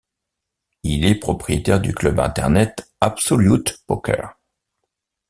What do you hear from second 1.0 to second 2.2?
est propriétaire du club